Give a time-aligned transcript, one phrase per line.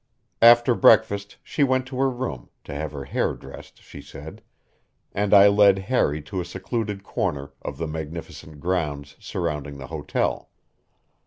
[0.41, 4.41] After breakfast she went to her room to have her hair dressed, she said
[5.13, 10.49] and I led Harry to a secluded corner of the magnificent grounds surrounding the hotel.